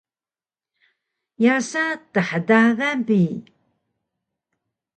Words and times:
yasa 1.43 1.83
thdagan 2.13 2.99
bi 3.07 3.23